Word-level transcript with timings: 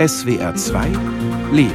SWR 0.00 0.54
2 0.56 1.52
Leben. 1.52 1.74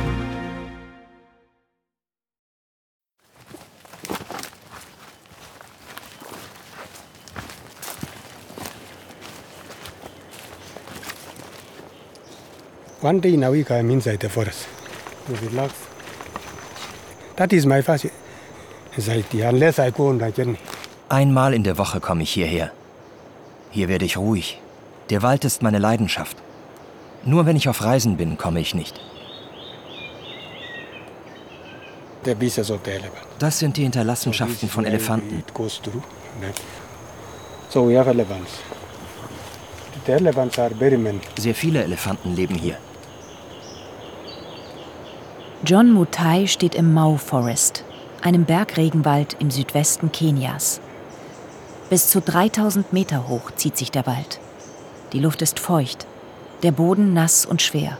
One 13.02 13.20
day 13.20 13.36
in 13.36 13.44
a 13.44 13.52
week 13.52 13.70
I'm 13.70 13.92
inside 13.92 14.18
the 14.22 14.30
forest. 14.30 14.68
To 15.28 15.36
relax. 15.46 15.76
That 17.36 17.54
is 17.54 17.68
my 17.68 17.84
first 17.84 18.08
anxiety, 18.98 19.42
unless 19.42 19.78
I 19.78 19.92
go 19.92 20.08
on 20.08 20.20
a 20.22 20.32
journey. 20.32 20.58
Einmal 21.10 21.54
in 21.54 21.64
der 21.64 21.78
Woche 21.78 22.00
komme 22.00 22.24
ich 22.24 22.32
hierher. 22.32 22.72
Hier 23.70 23.88
werde 23.88 24.06
ich 24.06 24.18
ruhig. 24.18 24.60
Der 25.12 25.22
Wald 25.22 25.46
ist 25.46 25.62
meine 25.62 25.78
Leidenschaft. 25.78 26.38
Nur 27.26 27.48
wenn 27.48 27.56
ich 27.56 27.68
auf 27.68 27.84
Reisen 27.84 28.18
bin, 28.18 28.38
komme 28.38 28.60
ich 28.60 28.76
nicht. 28.76 29.00
Das 33.40 33.60
sind 33.60 33.78
die 33.78 33.84
Hinterlassenschaften 33.84 34.70
von 34.70 34.86
Elefanten. 34.86 35.44
Many. 36.40 36.54
Sehr 41.38 41.56
viele 41.56 41.84
Elefanten 41.84 42.36
leben 42.36 42.56
hier. 42.56 42.78
John 45.64 45.92
Mutai 45.92 46.46
steht 46.46 46.76
im 46.76 46.94
Mau 46.94 47.18
Forest, 47.18 47.84
einem 48.22 48.46
Bergregenwald 48.46 49.38
im 49.40 49.50
Südwesten 49.50 50.12
Kenias. 50.12 50.80
Bis 51.90 52.10
zu 52.10 52.22
3000 52.22 52.94
Meter 52.94 53.28
hoch 53.28 53.52
zieht 53.56 53.78
sich 53.78 53.90
der 53.90 54.06
Wald. 54.06 54.40
Die 55.14 55.20
Luft 55.20 55.42
ist 55.42 55.60
feucht, 55.60 56.06
der 56.64 56.72
Boden 56.72 57.14
nass 57.14 57.46
und 57.46 57.62
schwer. 57.62 57.98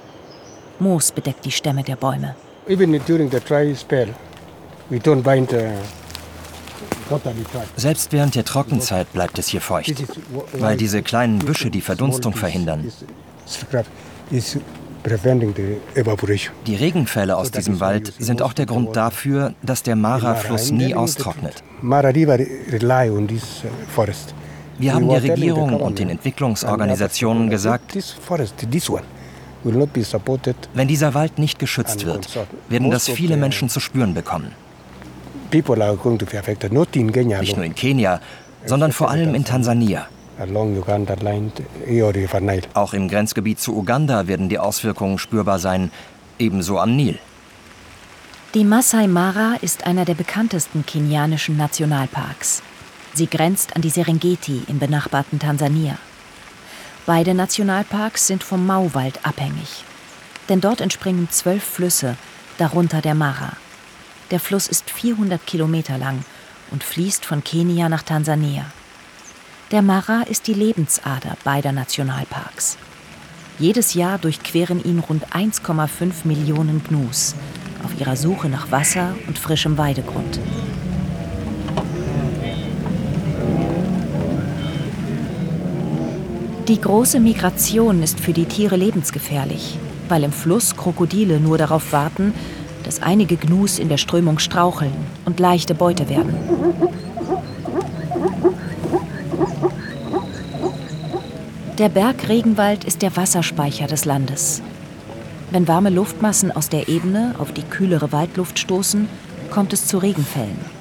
Moos 0.80 1.12
bedeckt 1.12 1.46
die 1.46 1.52
Stämme 1.52 1.84
der 1.84 1.96
Bäume. 1.96 2.36
Even 2.68 3.00
during 3.06 3.30
the 3.30 3.40
dry 3.40 3.76
spell, 3.76 4.10
we 4.90 4.98
don't 4.98 5.24
find 5.24 5.54
uh. 5.54 5.72
Selbst 7.76 8.12
während 8.12 8.36
der 8.36 8.46
Trockenzeit 8.46 9.12
bleibt 9.14 9.38
es 9.40 9.48
hier 9.48 9.62
feucht, 9.62 10.04
weil 10.54 10.76
diese 10.76 11.02
kleinen 11.04 11.40
Büsche 11.40 11.70
die 11.70 11.82
Verdunstung 11.82 12.34
verhindern. 12.34 12.92
Die 16.66 16.76
Regenfälle 16.76 17.38
aus 17.38 17.52
diesem 17.52 17.80
Wald 17.80 18.14
sind 18.18 18.42
auch 18.42 18.54
der 18.54 18.66
Grund 18.66 18.96
dafür, 18.96 19.54
dass 19.62 19.84
der 19.84 19.96
Mara-Fluss 19.96 20.72
nie 20.72 20.96
austrocknet. 20.96 21.64
Mara 21.82 22.10
River 22.10 22.40
rely 22.72 23.10
on 23.10 23.28
this 23.28 23.64
uh, 23.64 23.68
forest. 23.94 24.34
Wir 24.78 24.94
haben 24.94 25.08
der 25.08 25.24
Regierung 25.24 25.80
und 25.80 26.00
den 26.00 26.10
Entwicklungsorganisationen 26.10 27.44
other 27.44 27.52
gesagt, 27.52 27.98
wenn 30.74 30.88
dieser 30.88 31.14
Wald 31.14 31.40
nicht 31.40 31.60
geschützt 31.60 32.06
wird, 32.06 32.28
werden 32.70 32.92
das 32.92 33.10
viele 33.10 33.38
Menschen 33.38 33.70
zu 33.70 33.80
spüren 33.80 34.14
bekommen. 34.14 34.52
People 35.52 35.84
are 35.84 35.96
going 35.96 36.18
to 36.18 36.26
be 36.26 36.38
affected, 36.38 36.74
not 36.74 36.96
in 36.96 37.12
Kenya 37.12 37.40
Nicht 37.40 37.56
nur 37.56 37.66
in 37.66 37.76
Kenia, 37.76 38.20
sondern 38.66 38.92
vor 38.92 39.10
allem 39.10 39.36
in 39.36 39.46
Tansania. 39.46 40.08
Nile. 42.42 42.62
Auch 42.74 42.94
im 42.94 43.08
Grenzgebiet 43.08 43.60
zu 43.60 43.78
Uganda 43.78 44.28
werden 44.28 44.50
die 44.50 44.60
Auswirkungen 44.60 45.18
spürbar 45.18 45.60
sein, 45.60 45.92
ebenso 46.40 46.80
am 46.80 46.96
Nil. 46.96 47.18
Die 48.54 48.66
Masai 48.66 49.08
Mara 49.08 49.56
ist 49.62 49.86
einer 49.86 50.06
der 50.06 50.16
bekanntesten 50.16 50.86
kenianischen 50.86 51.58
Nationalparks. 51.58 52.64
Sie 53.16 53.28
grenzt 53.28 53.78
an 53.78 53.82
die 53.82 53.90
Serengeti 53.90 54.64
im 54.68 54.78
benachbarten 54.78 55.40
Tansania. 55.40 55.98
Beide 57.06 57.34
Nationalparks 57.34 58.28
sind 58.28 58.44
vom 58.44 58.66
Mauwald 58.66 59.26
abhängig. 59.26 59.86
Denn 60.50 60.60
dort 60.60 60.82
entspringen 60.82 61.30
zwölf 61.32 61.64
Flüsse, 61.64 62.18
darunter 62.58 63.02
der 63.02 63.16
Mara. 63.16 63.54
Der 64.32 64.42
Fluss 64.42 64.68
ist 64.68 64.90
400 64.90 65.48
Kilometer 65.48 65.98
lang 65.98 66.26
und 66.72 66.84
fließt 66.84 67.24
von 67.24 67.42
Kenia 67.42 67.88
nach 67.88 68.04
Tansania. 68.04 68.66
Der 69.72 69.82
Mara 69.82 70.24
ist 70.24 70.48
die 70.48 70.54
Lebensader 70.54 71.38
beider 71.46 71.72
Nationalparks. 71.72 72.78
Jedes 73.60 73.94
Jahr 73.94 74.18
durchqueren 74.18 74.84
ihn 74.84 75.00
rund 75.00 75.28
1,5 75.28 76.26
Millionen 76.26 76.84
Gnus 76.84 77.34
auf 77.82 77.98
ihrer 77.98 78.18
Suche 78.18 78.50
nach 78.50 78.72
Wasser 78.72 79.16
und 79.28 79.40
frischem 79.40 79.78
Weidegrund. 79.78 80.38
Die 86.68 86.82
große 86.82 87.20
Migration 87.20 88.02
ist 88.02 88.20
für 88.20 88.34
die 88.34 88.46
Tiere 88.46 88.76
lebensgefährlich, 88.76 89.78
weil 90.10 90.24
im 90.24 90.32
Fluss 90.32 90.76
Krokodile 90.76 91.40
nur 91.40 91.60
darauf 91.60 91.92
warten, 91.94 92.34
dass 92.84 93.04
einige 93.04 93.38
Gnus 93.38 93.78
in 93.78 93.88
der 93.88 93.98
Strömung 93.98 94.40
straucheln 94.40 94.96
und 95.26 95.40
leichte 95.40 95.76
Beute 95.76 96.10
werden. 96.10 96.34
Der 101.78 101.90
Bergregenwald 101.90 102.84
ist 102.84 103.04
der 103.04 103.16
Wasserspeicher 103.16 103.86
des 103.86 104.06
Landes. 104.06 104.64
Wenn 105.52 105.68
warme 105.68 105.92
Luftmassen 105.92 106.52
aus 106.52 106.70
der 106.70 106.88
Ebene 106.88 107.36
auf 107.38 107.52
die 107.52 107.64
kühlere 107.64 108.12
Waldluft 108.12 108.58
stoßen, 108.58 109.08
kommt 109.52 109.72
es 109.72 109.86
zu 109.86 110.00
Regenfällen. 110.00 110.75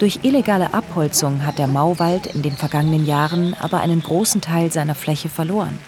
Durch 0.00 0.20
illegale 0.22 0.72
Abholzung 0.72 1.44
hat 1.44 1.58
der 1.58 1.66
Mauwald 1.66 2.26
in 2.34 2.40
den 2.40 2.56
vergangenen 2.56 3.04
Jahren 3.04 3.54
aber 3.60 3.80
einen 3.80 4.02
großen 4.02 4.40
Teil 4.40 4.72
seiner 4.72 4.94
Fläche 4.94 5.28
verloren. 5.28 5.78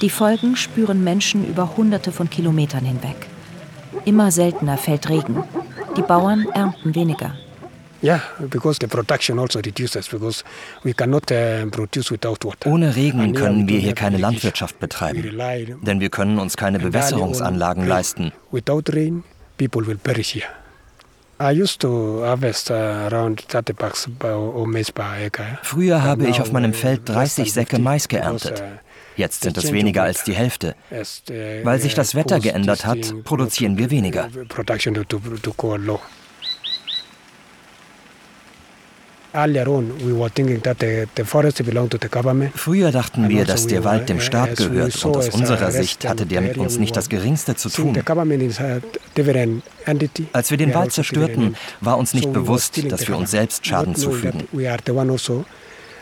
Die 0.00 0.10
Folgen 0.10 0.56
spüren 0.56 1.04
Menschen 1.04 1.46
über 1.46 1.76
Hunderte 1.76 2.10
von 2.10 2.28
Kilometern 2.28 2.84
hinweg. 2.84 3.28
Immer 4.04 4.32
seltener 4.32 4.76
fällt 4.76 5.08
Regen. 5.08 5.44
Die 5.96 6.02
Bauern 6.02 6.46
ernten 6.52 6.96
weniger. 6.96 7.36
Yeah, 8.02 8.20
because 8.50 8.78
the 8.80 8.88
production 8.88 9.38
also 9.38 9.60
reduces 9.60 10.08
because 10.08 10.44
we 10.82 10.92
cannot 10.92 11.26
produce 11.70 12.10
without 12.10 12.44
water. 12.44 12.68
Ohne 12.68 12.94
Regen 12.94 13.32
können 13.34 13.68
wir 13.68 13.78
hier 13.78 13.94
keine. 13.94 14.18
Landwirtschaft 14.18 14.80
betreiben, 14.80 15.40
denn 15.82 16.00
wir 16.00 16.10
können 16.10 16.40
uns 16.40 16.56
keine 16.56 16.80
Bewässerungsanlagen 16.80 17.86
leisten. 17.86 18.32
Without 18.50 18.82
rain, 18.92 19.22
people 19.56 19.86
will 19.86 19.96
perish 19.96 20.34
here. 20.34 20.48
Früher 25.62 26.02
habe 26.02 26.26
ich 26.26 26.40
auf 26.40 26.52
meinem 26.52 26.70
Now, 26.70 26.76
Feld 26.76 27.00
uh, 27.00 27.12
30 27.12 27.14
less 27.14 27.34
than 27.34 27.46
Säcke 27.46 27.76
50 27.76 27.84
Mais 27.84 28.08
geerntet. 28.08 28.60
uh, 28.60 28.64
Jetzt 29.16 29.42
sind 29.42 29.58
es 29.58 29.72
weniger 29.72 30.02
als 30.02 30.24
die 30.24 30.34
Hälfte. 30.34 30.74
Weil 31.62 31.80
sich 31.80 31.94
das 31.94 32.14
uh, 32.14 32.18
Wetter 32.18 32.40
geändert 32.40 32.86
hat, 32.86 33.24
produzieren 33.24 33.76
wir 33.76 33.90
weniger. 33.90 34.30
Production 34.48 34.94
to, 34.94 35.04
to 35.04 35.52
go 35.54 35.74
low. 35.74 35.74
Earlier 35.74 35.74
on, 35.74 35.74
we 35.74 35.74
were 35.74 35.74
thinking 35.74 35.74
that 35.74 35.74
the, 35.74 35.74
the 35.74 35.88
forest 35.88 35.92
belonged 35.92 35.96
to 35.96 36.00
the 36.00 36.06
government. 36.06 36.36
Früher 42.54 42.90
dachten 42.90 43.28
wir, 43.28 43.40
Also 43.40 43.52
dass 43.52 43.66
der 43.66 43.84
Wald 43.84 44.08
dem 44.08 44.16
uh, 44.16 44.20
Staat 44.20 44.56
gehört 44.56 45.04
und 45.04 45.16
aus 45.16 45.28
unserer 45.28 45.70
Sicht 45.70 46.08
hatte 46.08 46.26
der 46.26 46.40
mit 46.40 46.56
uns 46.56 46.78
nicht 46.78 46.96
das 46.96 47.08
Geringste 47.08 47.54
zu 47.54 47.68
tun. 47.68 47.96
Als 50.32 50.50
wir 50.50 50.56
den 50.56 50.74
Wald 50.74 50.76
also 50.76 50.90
zerstörten, 50.90 51.56
war 51.80 51.98
uns 51.98 52.14
nicht 52.14 52.32
bewusst, 52.32 52.90
dass 52.90 53.06
wir 53.06 53.16
uns 53.16 53.30
selbst 53.30 53.66
Schaden 53.66 53.94
zufügen. 53.94 54.48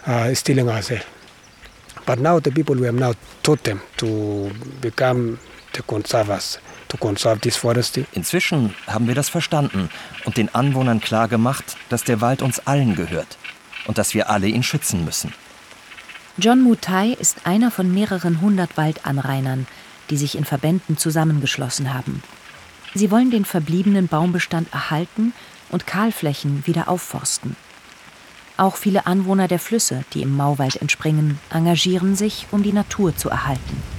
Also 0.06 0.94
uh. 0.94 0.98
But 2.06 2.20
now 2.20 2.38
the 2.38 2.50
people 2.50 2.74
we 2.74 2.86
have 2.86 2.96
now 2.96 3.14
taught 3.42 3.64
them 3.64 3.80
to 3.96 4.50
become 4.82 5.38
the 5.72 5.82
conservers, 5.82 6.58
to 6.94 6.98
conserve 6.98 7.40
this 7.40 7.56
forest. 7.56 7.98
Inzwischen 8.12 8.74
haben 8.86 9.08
wir 9.08 9.14
das 9.14 9.28
verstanden 9.28 9.90
und 10.24 10.36
den 10.36 10.54
Anwohnern 10.54 11.00
klargemacht, 11.00 11.76
dass 11.88 12.04
der 12.04 12.20
Wald 12.20 12.40
uns 12.40 12.60
allen 12.60 12.94
gehört 12.94 13.36
und 13.86 13.98
dass 13.98 14.14
wir 14.14 14.30
alle 14.30 14.46
ihn 14.46 14.62
schützen 14.62 15.04
müssen. 15.04 15.32
John 16.36 16.62
Mutai 16.62 17.10
ist 17.10 17.46
einer 17.46 17.70
von 17.70 17.92
mehreren 17.92 18.40
hundert 18.40 18.76
Waldanrainern, 18.76 19.66
die 20.10 20.16
sich 20.16 20.36
in 20.36 20.44
Verbänden 20.44 20.96
zusammengeschlossen 20.96 21.92
haben. 21.92 22.22
Sie 22.94 23.10
wollen 23.10 23.30
den 23.30 23.44
verbliebenen 23.44 24.08
Baumbestand 24.08 24.72
erhalten 24.72 25.32
und 25.70 25.86
Kahlflächen 25.86 26.66
wieder 26.66 26.88
aufforsten. 26.88 27.56
Auch 28.56 28.76
viele 28.76 29.06
Anwohner 29.06 29.48
der 29.48 29.58
Flüsse, 29.58 30.04
die 30.12 30.22
im 30.22 30.36
Mauwald 30.36 30.76
entspringen, 30.76 31.40
engagieren 31.50 32.14
sich, 32.14 32.46
um 32.52 32.62
die 32.62 32.72
Natur 32.72 33.16
zu 33.16 33.30
erhalten. 33.30 33.93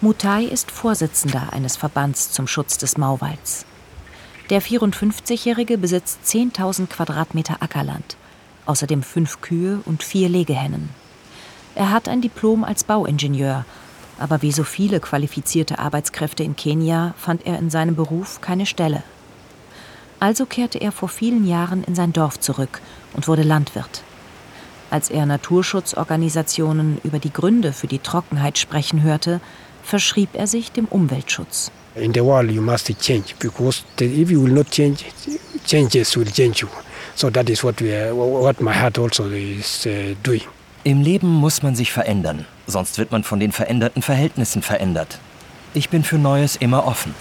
Mutai 0.00 0.44
ist 0.44 0.70
Vorsitzender 0.70 1.52
eines 1.52 1.76
Verbands 1.76 2.30
zum 2.30 2.46
Schutz 2.46 2.78
des 2.78 2.98
Mauwalds. 2.98 3.66
Der 4.48 4.62
54-Jährige 4.62 5.76
besitzt 5.76 6.20
10.000 6.24 6.86
Quadratmeter 6.86 7.56
Ackerland, 7.60 8.16
außerdem 8.64 9.02
fünf 9.02 9.40
Kühe 9.40 9.80
und 9.86 10.04
vier 10.04 10.28
Legehennen. 10.28 10.90
Er 11.74 11.90
hat 11.90 12.08
ein 12.08 12.20
Diplom 12.20 12.62
als 12.62 12.84
Bauingenieur, 12.84 13.64
aber 14.20 14.40
wie 14.40 14.52
so 14.52 14.62
viele 14.62 15.00
qualifizierte 15.00 15.80
Arbeitskräfte 15.80 16.44
in 16.44 16.54
Kenia 16.54 17.14
fand 17.18 17.44
er 17.44 17.58
in 17.58 17.68
seinem 17.68 17.96
Beruf 17.96 18.40
keine 18.40 18.66
Stelle. 18.66 19.02
Also 20.20 20.46
kehrte 20.46 20.78
er 20.78 20.92
vor 20.92 21.08
vielen 21.08 21.44
Jahren 21.44 21.82
in 21.82 21.96
sein 21.96 22.12
Dorf 22.12 22.38
zurück 22.38 22.80
und 23.14 23.26
wurde 23.26 23.42
Landwirt. 23.42 24.04
Als 24.90 25.10
er 25.10 25.26
Naturschutzorganisationen 25.26 26.98
über 27.02 27.18
die 27.18 27.32
Gründe 27.32 27.72
für 27.72 27.88
die 27.88 27.98
Trockenheit 27.98 28.58
sprechen 28.58 29.02
hörte, 29.02 29.40
verschrieb 29.88 30.30
er 30.34 30.46
sich 30.46 30.70
dem 30.70 30.84
Umweltschutz. 30.84 31.70
In 31.94 32.12
the 32.14 32.20
world 32.20 32.50
you 32.50 32.62
must 32.62 32.86
change 33.00 33.34
because 33.40 33.82
if 34.00 34.30
you 34.30 34.44
will 34.44 34.52
not 34.52 34.70
change, 34.70 35.04
changes 35.66 36.16
will 36.16 36.30
change 36.30 36.60
you. 36.60 36.68
So 37.16 37.30
that 37.30 37.48
is 37.48 37.64
what 37.64 37.80
we, 37.80 37.90
what 38.12 38.60
my 38.60 38.72
heart 38.72 38.98
also 38.98 39.24
is 39.30 39.86
uh, 39.86 40.14
doing. 40.22 40.42
Im 40.84 41.02
Leben 41.02 41.28
muss 41.28 41.62
man 41.62 41.74
sich 41.74 41.90
verändern, 41.90 42.46
sonst 42.66 42.98
wird 42.98 43.10
man 43.10 43.24
von 43.24 43.40
den 43.40 43.50
veränderten 43.50 44.02
Verhältnissen 44.02 44.62
verändert. 44.62 45.18
Ich 45.74 45.88
bin 45.88 46.04
für 46.04 46.18
Neues 46.18 46.56
immer 46.56 46.86
offen. 46.86 47.14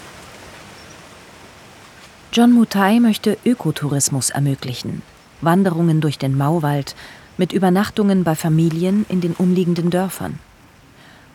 John 2.32 2.52
Mutai 2.52 3.00
möchte 3.00 3.38
Ökotourismus 3.46 4.30
ermöglichen. 4.30 5.02
Wanderungen 5.42 6.02
durch 6.02 6.18
den 6.20 6.38
Mauwald 6.38 6.96
mit 7.38 7.52
Übernachtungen 7.52 8.24
bei 8.24 8.36
Familien 8.36 9.06
in 9.10 9.22
den 9.22 9.34
umliegenden 9.34 9.90
Dörfern. 9.90 10.40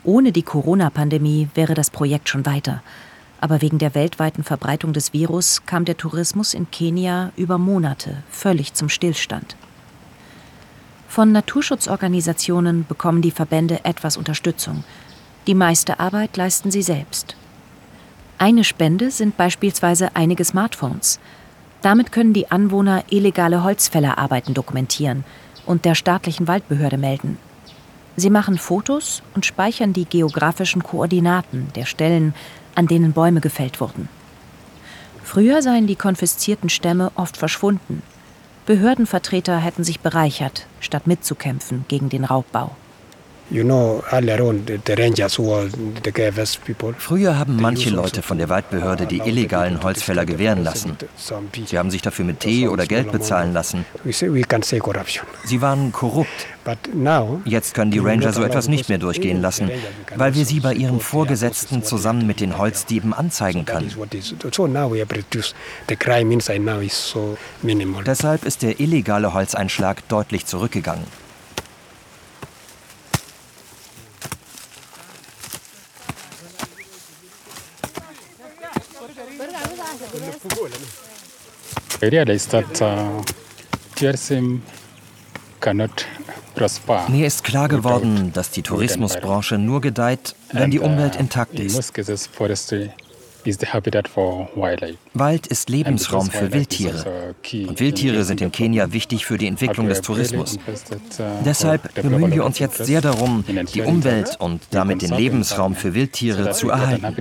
Ohne 0.04 0.32
die 0.32 0.42
Corona-Pandemie 0.42 1.48
wäre 1.54 1.74
das 1.74 1.90
Projekt 1.90 2.28
schon 2.28 2.44
weiter. 2.44 2.82
Aber 3.40 3.60
wegen 3.60 3.78
der 3.78 3.94
weltweiten 3.94 4.42
Verbreitung 4.44 4.92
des 4.92 5.12
Virus 5.12 5.64
kam 5.66 5.84
der 5.84 5.96
Tourismus 5.96 6.54
in 6.54 6.70
Kenia 6.70 7.32
über 7.36 7.58
Monate 7.58 8.22
völlig 8.30 8.74
zum 8.74 8.88
Stillstand. 8.88 9.56
Von 11.08 11.30
Naturschutzorganisationen 11.32 12.86
bekommen 12.86 13.22
die 13.22 13.30
Verbände 13.30 13.84
etwas 13.84 14.16
Unterstützung. 14.16 14.82
Die 15.46 15.54
meiste 15.54 16.00
Arbeit 16.00 16.36
leisten 16.36 16.70
sie 16.70 16.82
selbst. 16.82 17.36
Eine 18.38 18.64
Spende 18.64 19.10
sind 19.10 19.36
beispielsweise 19.36 20.16
einige 20.16 20.44
Smartphones. 20.44 21.20
Damit 21.80 22.12
können 22.12 22.32
die 22.32 22.50
Anwohner 22.50 23.04
illegale 23.10 23.62
Holzfällerarbeiten 23.62 24.54
dokumentieren 24.54 25.24
und 25.66 25.84
der 25.84 25.94
staatlichen 25.94 26.48
Waldbehörde 26.48 26.98
melden. 26.98 27.38
Sie 28.16 28.30
machen 28.30 28.58
Fotos 28.58 29.22
und 29.34 29.46
speichern 29.46 29.92
die 29.92 30.04
geografischen 30.04 30.82
Koordinaten 30.82 31.68
der 31.74 31.86
Stellen, 31.86 32.34
an 32.74 32.86
denen 32.86 33.12
Bäume 33.12 33.40
gefällt 33.40 33.80
wurden. 33.80 34.08
Früher 35.22 35.62
seien 35.62 35.86
die 35.86 35.96
konfiszierten 35.96 36.68
Stämme 36.68 37.10
oft 37.14 37.36
verschwunden. 37.36 38.02
Behördenvertreter 38.66 39.58
hätten 39.58 39.82
sich 39.82 40.00
bereichert, 40.00 40.66
statt 40.80 41.06
mitzukämpfen 41.06 41.84
gegen 41.88 42.10
den 42.10 42.24
Raubbau. 42.24 42.76
Früher 46.98 47.38
haben 47.38 47.56
manche 47.60 47.90
Leute 47.90 48.22
von 48.22 48.38
der 48.38 48.48
Waldbehörde 48.48 49.06
die 49.06 49.18
illegalen 49.18 49.82
Holzfäller 49.82 50.24
gewähren 50.24 50.64
lassen. 50.64 50.96
Sie 51.66 51.78
haben 51.78 51.90
sich 51.90 52.00
dafür 52.00 52.24
mit 52.24 52.40
Tee 52.40 52.68
oder 52.68 52.86
Geld 52.86 53.12
bezahlen 53.12 53.52
lassen. 53.52 53.84
Sie 55.44 55.60
waren 55.60 55.92
korrupt. 55.92 56.46
Jetzt 57.44 57.74
können 57.74 57.90
die 57.90 57.98
Ranger 57.98 58.32
so 58.32 58.42
etwas 58.42 58.68
nicht 58.68 58.88
mehr 58.88 58.98
durchgehen 58.98 59.42
lassen, 59.42 59.70
weil 60.16 60.34
wir 60.34 60.46
sie 60.46 60.60
bei 60.60 60.72
ihren 60.72 61.00
Vorgesetzten 61.00 61.82
zusammen 61.82 62.26
mit 62.26 62.40
den 62.40 62.56
Holzdieben 62.56 63.12
anzeigen 63.12 63.66
können. 63.66 63.92
Deshalb 68.06 68.44
ist 68.44 68.62
der 68.62 68.80
illegale 68.80 69.34
Holzeinschlag 69.34 70.08
deutlich 70.08 70.46
zurückgegangen. 70.46 71.21
Realized 82.02 82.50
that 82.50 82.82
uh, 82.82 83.22
cannot. 85.60 86.04
Mir 87.08 87.26
ist 87.26 87.44
klar 87.44 87.68
geworden, 87.68 88.32
dass 88.34 88.50
die 88.50 88.62
Tourismusbranche 88.62 89.56
nur 89.56 89.80
gedeiht, 89.80 90.34
wenn 90.52 90.70
die 90.70 90.80
Umwelt 90.80 91.16
intakt 91.16 91.58
ist. 91.58 91.92
Wald 95.14 95.46
ist 95.46 95.68
Lebensraum 95.68 96.30
für 96.30 96.52
Wildtiere. 96.52 97.34
Und 97.68 97.80
Wildtiere 97.80 98.24
sind 98.24 98.40
in 98.40 98.52
Kenia 98.52 98.92
wichtig 98.92 99.26
für 99.26 99.38
die 99.38 99.46
Entwicklung 99.46 99.88
des 99.88 100.00
Tourismus. 100.00 100.58
Deshalb 101.44 101.94
bemühen 101.94 102.32
wir 102.32 102.44
uns 102.44 102.58
jetzt 102.58 102.84
sehr 102.84 103.00
darum, 103.00 103.44
die 103.74 103.82
Umwelt 103.82 104.36
und 104.38 104.62
damit 104.70 105.02
den 105.02 105.12
Lebensraum 105.12 105.74
für 105.74 105.94
Wildtiere 105.94 106.52
zu 106.52 106.70
erhalten. 106.70 107.16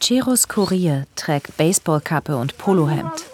Cheros 0.00 0.48
Kurier 0.48 1.04
trägt 1.16 1.56
Baseballkappe 1.56 2.36
und 2.36 2.58
Polohemd. 2.58 3.24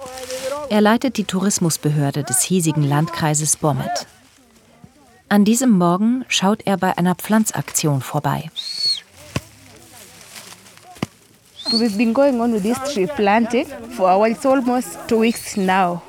Er 0.70 0.80
leitet 0.80 1.16
die 1.16 1.24
Tourismusbehörde 1.24 2.22
des 2.22 2.42
hiesigen 2.42 2.84
Landkreises 2.84 3.56
Bommet. 3.56 4.06
An 5.32 5.44
diesem 5.44 5.70
Morgen 5.70 6.24
schaut 6.26 6.62
er 6.66 6.76
bei 6.76 6.98
einer 6.98 7.14
Pflanzaktion 7.14 8.00
vorbei. 8.00 8.50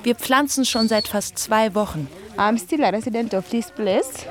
Wir 0.03 0.15
pflanzen 0.15 0.65
schon 0.65 0.87
seit 0.87 1.07
fast 1.07 1.37
zwei 1.37 1.75
Wochen. 1.75 2.07
I'm 2.35 2.57
still 2.57 2.83
a 2.83 2.89
resident 2.89 3.35
of 3.35 3.47
this 3.49 3.69
place 3.69 4.25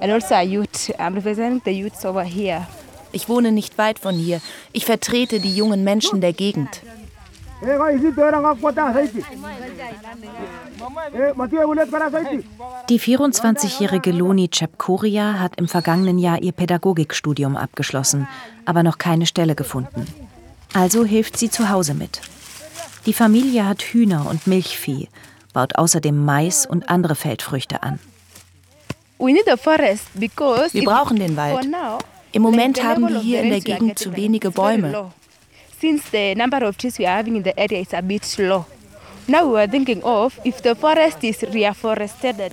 and 0.00 0.12
also 0.12 0.34
a 0.34 0.42
youth. 0.42 0.90
I'm 0.98 1.14
representing 1.14 1.62
the 1.64 1.70
youths 1.70 2.04
over 2.04 2.22
here. 2.22 2.66
Ich 3.12 3.30
wohne 3.30 3.52
nicht 3.52 3.78
weit 3.78 3.98
von 3.98 4.16
hier. 4.16 4.42
Ich 4.74 4.84
vertrete 4.84 5.40
die 5.40 5.56
jungen 5.56 5.82
Menschen 5.82 6.20
der 6.20 6.34
Gegend. 6.34 6.82
Die 12.88 13.00
24-jährige 13.00 14.12
Loni 14.12 14.48
Chepkoria 14.48 15.38
hat 15.38 15.56
im 15.56 15.68
vergangenen 15.68 16.18
Jahr 16.18 16.42
ihr 16.42 16.52
Pädagogikstudium 16.52 17.56
abgeschlossen, 17.56 18.28
aber 18.64 18.82
noch 18.82 18.98
keine 18.98 19.26
Stelle 19.26 19.54
gefunden. 19.54 20.06
Also 20.74 21.04
hilft 21.04 21.36
sie 21.36 21.50
zu 21.50 21.70
Hause 21.70 21.94
mit. 21.94 22.20
Die 23.06 23.12
Familie 23.12 23.66
hat 23.66 23.82
Hühner 23.82 24.26
und 24.28 24.46
Milchvieh, 24.46 25.08
baut 25.52 25.76
außerdem 25.76 26.24
Mais 26.24 26.66
und 26.66 26.88
andere 26.88 27.14
Feldfrüchte 27.14 27.82
an. 27.82 27.98
Wir 29.18 30.84
brauchen 30.84 31.16
den 31.16 31.36
Wald. 31.36 31.68
Im 32.32 32.42
Moment 32.42 32.82
haben 32.82 33.08
wir 33.08 33.20
hier 33.20 33.40
in 33.42 33.50
der 33.50 33.60
Gegend 33.60 33.98
zu 33.98 34.14
wenige 34.14 34.50
Bäume 34.50 35.12
since 35.80 36.08
the 36.10 36.34
number 36.34 36.64
of 36.64 36.76
trees 36.78 36.98
we 36.98 37.06
are 37.06 37.16
having 37.16 37.36
in 37.36 37.42
the 37.42 37.58
area 37.58 37.80
is 37.80 37.92
a 37.92 38.02
bit 38.02 38.24
slow. 38.24 38.66
Wir 39.26 39.42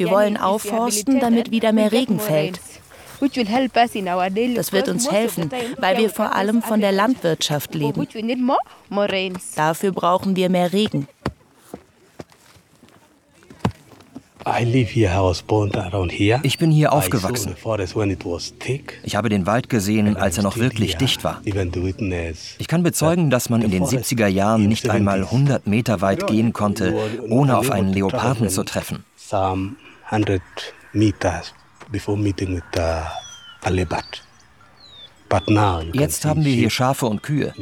wollen 0.09 0.37
aufforsten, 0.37 1.19
damit 1.19 1.51
wieder 1.51 1.71
mehr 1.71 1.91
Regen 1.91 2.19
fällt. 2.19 2.59
Das 3.19 4.71
wird 4.73 4.89
uns 4.89 5.11
helfen, 5.11 5.51
weil 5.77 5.97
wir 5.97 6.09
vor 6.09 6.33
allem 6.33 6.61
von 6.61 6.81
der 6.81 6.91
Landwirtschaft 6.91 7.73
leben. 7.75 8.07
Dafür 9.55 9.91
brauchen 9.91 10.35
wir 10.35 10.49
mehr 10.49 10.73
Regen. 10.73 11.07
Ich 16.43 16.57
bin 16.57 16.69
hier 16.71 16.91
aufgewachsen. 16.91 17.55
Ich 19.03 19.15
habe 19.15 19.29
den 19.29 19.45
Wald 19.45 19.69
gesehen, 19.69 20.17
als 20.17 20.37
er 20.37 20.43
noch 20.43 20.57
wirklich 20.57 20.97
dicht 20.97 21.23
war. 21.23 21.41
Ich 21.45 22.67
kann 22.67 22.83
bezeugen, 22.83 23.29
dass 23.29 23.49
man 23.49 23.61
in 23.61 23.71
den 23.71 23.83
70er 23.83 24.27
Jahren 24.27 24.67
nicht 24.67 24.89
einmal 24.89 25.21
100 25.23 25.67
Meter 25.67 26.01
weit 26.01 26.27
gehen 26.27 26.51
konnte, 26.51 26.93
ohne 27.29 27.57
auf 27.57 27.71
einen 27.71 27.93
Leoparden 27.93 28.49
zu 28.49 28.63
treffen. 28.63 29.05
Jetzt 35.93 36.25
haben 36.25 36.43
wir 36.43 36.53
hier 36.53 36.69
Schafe 36.69 37.05
und 37.05 37.23
Kühe. 37.23 37.53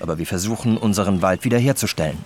Aber 0.00 0.18
wir 0.18 0.26
versuchen, 0.26 0.76
unseren 0.76 1.22
Wald 1.22 1.44
wiederherzustellen. 1.44 2.18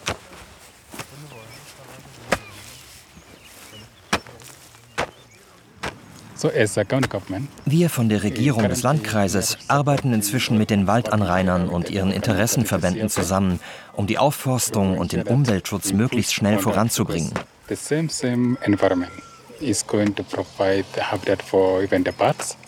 Wir 7.64 7.90
von 7.90 8.08
der 8.08 8.22
Regierung 8.22 8.68
des 8.68 8.82
Landkreises 8.82 9.56
arbeiten 9.68 10.12
inzwischen 10.12 10.58
mit 10.58 10.70
den 10.70 10.86
Waldanrainern 10.86 11.68
und 11.68 11.90
ihren 11.90 12.12
Interessenverbänden 12.12 13.08
zusammen, 13.08 13.60
um 13.94 14.06
die 14.06 14.18
Aufforstung 14.18 14.98
und 14.98 15.12
den 15.12 15.22
Umweltschutz 15.22 15.92
möglichst 15.92 16.34
schnell 16.34 16.58
voranzubringen. 16.58 17.32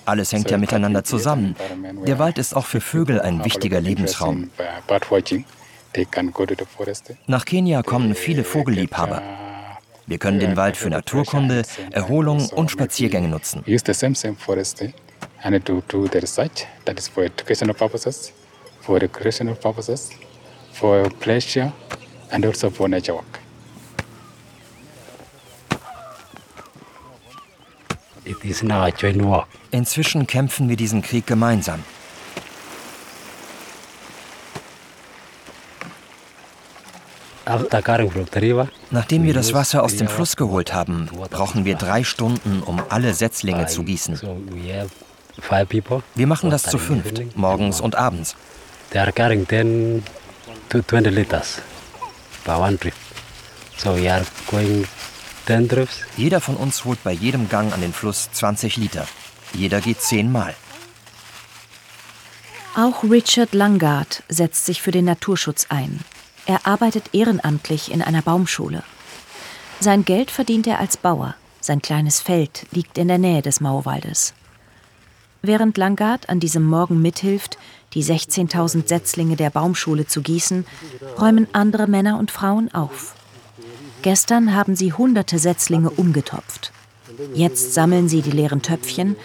Alles 0.04 0.32
hängt 0.32 0.50
ja 0.50 0.58
miteinander 0.58 1.04
zusammen. 1.04 1.56
Der 2.06 2.18
Wald 2.18 2.38
ist 2.38 2.56
auch 2.56 2.66
für 2.66 2.80
Vögel 2.80 3.20
ein 3.20 3.44
wichtiger 3.44 3.80
Lebensraum. 3.80 4.50
Nach 7.26 7.44
Kenia 7.44 7.82
kommen 7.82 8.14
viele 8.14 8.44
Vogelliebhaber. 8.44 9.22
Wir 10.08 10.16
können 10.16 10.40
den 10.40 10.56
Wald 10.56 10.78
für 10.78 10.88
Naturkunde, 10.88 11.64
Erholung 11.90 12.48
und 12.48 12.70
Spaziergänge 12.70 13.28
nutzen. 13.28 13.62
for 20.72 21.10
pleasure 21.20 21.72
and 22.30 22.46
also 22.46 22.70
for 22.70 22.88
nature 22.88 23.16
work. 23.16 23.38
Inzwischen 29.70 30.26
kämpfen 30.26 30.68
wir 30.70 30.76
diesen 30.76 31.02
Krieg 31.02 31.26
gemeinsam. 31.26 31.82
Nachdem 38.90 39.24
wir 39.24 39.34
das 39.34 39.54
Wasser 39.54 39.82
aus 39.82 39.96
dem 39.96 40.08
Fluss 40.08 40.36
geholt 40.36 40.74
haben, 40.74 41.08
brauchen 41.30 41.64
wir 41.64 41.76
drei 41.76 42.04
Stunden, 42.04 42.62
um 42.62 42.82
alle 42.88 43.14
Setzlinge 43.14 43.66
zu 43.66 43.84
gießen. 43.84 44.20
Wir 46.14 46.26
machen 46.26 46.50
das 46.50 46.64
zu 46.64 46.78
fünft, 46.78 47.36
morgens 47.36 47.80
und 47.80 47.94
abends. 47.94 48.36
Jeder 56.16 56.40
von 56.40 56.56
uns 56.56 56.84
holt 56.84 57.02
bei 57.04 57.12
jedem 57.12 57.48
Gang 57.48 57.72
an 57.72 57.80
den 57.80 57.92
Fluss 57.92 58.30
20 58.32 58.76
Liter. 58.76 59.06
Jeder 59.54 59.80
geht 59.80 60.02
zehnmal. 60.02 60.54
Auch 62.76 63.02
Richard 63.02 63.54
Langard 63.54 64.22
setzt 64.28 64.66
sich 64.66 64.82
für 64.82 64.90
den 64.90 65.06
Naturschutz 65.06 65.66
ein. 65.70 66.00
Er 66.48 66.66
arbeitet 66.66 67.10
ehrenamtlich 67.12 67.92
in 67.92 68.00
einer 68.00 68.22
Baumschule. 68.22 68.82
Sein 69.80 70.06
Geld 70.06 70.30
verdient 70.30 70.66
er 70.66 70.80
als 70.80 70.96
Bauer. 70.96 71.34
Sein 71.60 71.82
kleines 71.82 72.22
Feld 72.22 72.64
liegt 72.70 72.96
in 72.96 73.08
der 73.08 73.18
Nähe 73.18 73.42
des 73.42 73.60
Mauerwaldes. 73.60 74.32
Während 75.42 75.76
Langard 75.76 76.30
an 76.30 76.40
diesem 76.40 76.64
Morgen 76.64 77.02
mithilft, 77.02 77.58
die 77.92 78.02
16.000 78.02 78.88
Setzlinge 78.88 79.36
der 79.36 79.50
Baumschule 79.50 80.06
zu 80.06 80.22
gießen, 80.22 80.64
räumen 81.20 81.48
andere 81.52 81.86
Männer 81.86 82.18
und 82.18 82.30
Frauen 82.30 82.72
auf. 82.72 83.14
Gestern 84.00 84.54
haben 84.54 84.74
sie 84.74 84.94
hunderte 84.94 85.38
Setzlinge 85.38 85.90
umgetopft. 85.90 86.72
Jetzt 87.34 87.74
sammeln 87.74 88.08
sie 88.08 88.22
die 88.22 88.30
leeren 88.30 88.62
Töpfchen 88.62 89.16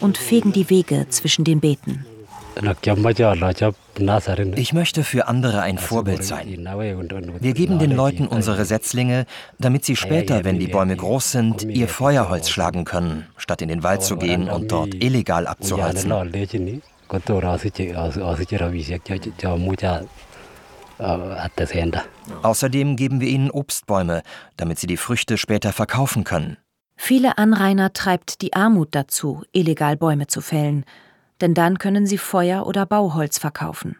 und 0.00 0.18
fegen 0.18 0.52
die 0.52 0.68
Wege 0.68 1.06
zwischen 1.10 1.44
den 1.44 1.60
Beeten. 1.60 2.06
Ich 4.56 4.72
möchte 4.72 5.04
für 5.04 5.28
andere 5.28 5.62
ein 5.62 5.78
Vorbild 5.78 6.24
sein. 6.24 6.46
Wir 7.40 7.52
geben 7.54 7.78
den 7.78 7.92
Leuten 7.92 8.26
unsere 8.26 8.64
Setzlinge, 8.64 9.26
damit 9.58 9.84
sie 9.84 9.96
später, 9.96 10.44
wenn 10.44 10.58
die 10.58 10.68
Bäume 10.68 10.96
groß 10.96 11.32
sind, 11.32 11.62
ihr 11.64 11.88
Feuerholz 11.88 12.50
schlagen 12.50 12.84
können, 12.84 13.26
statt 13.36 13.62
in 13.62 13.68
den 13.68 13.82
Wald 13.82 14.02
zu 14.02 14.16
gehen 14.16 14.48
und 14.50 14.70
dort 14.70 14.94
illegal 14.94 15.46
abzuholzen. 15.46 16.12
Außerdem 22.42 22.96
geben 22.96 23.20
wir 23.20 23.28
ihnen 23.28 23.50
Obstbäume, 23.50 24.22
damit 24.56 24.78
sie 24.78 24.86
die 24.86 24.96
Früchte 24.96 25.38
später 25.38 25.72
verkaufen 25.72 26.24
können. 26.24 26.58
Viele 26.96 27.38
Anrainer 27.38 27.92
treibt 27.92 28.42
die 28.42 28.52
Armut 28.52 28.90
dazu, 28.92 29.42
illegal 29.52 29.96
Bäume 29.96 30.26
zu 30.28 30.40
fällen 30.40 30.84
denn 31.42 31.54
dann 31.54 31.78
können 31.78 32.06
sie 32.06 32.18
Feuer 32.18 32.66
oder 32.66 32.86
Bauholz 32.86 33.38
verkaufen. 33.38 33.96